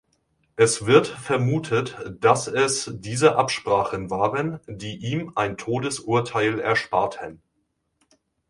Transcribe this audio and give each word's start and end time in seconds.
Es 0.55 0.87
wird 0.87 1.05
vermutet, 1.05 1.95
dass 2.19 2.47
es 2.47 2.89
diese 2.91 3.35
Absprachen 3.35 4.09
waren, 4.09 4.59
die 4.65 4.95
ihm 4.97 5.33
ein 5.35 5.57
Todesurteil 5.57 6.59
ersparten. 6.59 7.39